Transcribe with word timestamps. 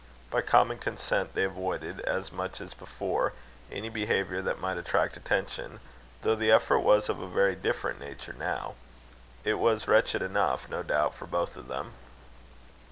By 0.31 0.41
common 0.41 0.79
consent 0.79 1.35
they 1.35 1.43
avoided, 1.43 1.99
as 1.99 2.31
much 2.31 2.59
as 2.59 2.73
before, 2.73 3.33
any 3.71 3.87
behaviour 3.87 4.41
that 4.41 4.57
might 4.59 4.77
attract 4.79 5.15
attention; 5.15 5.79
though 6.23 6.33
the 6.33 6.49
effort 6.51 6.79
was 6.79 7.07
of 7.07 7.21
a 7.21 7.27
very 7.27 7.53
different 7.55 7.99
nature 7.99 8.33
now. 8.33 8.73
It 9.43 9.59
was 9.59 9.87
wretched 9.87 10.23
enough, 10.23 10.67
no 10.67 10.81
doubt, 10.81 11.13
for 11.13 11.27
both 11.27 11.55
of 11.55 11.67
them. 11.67 11.91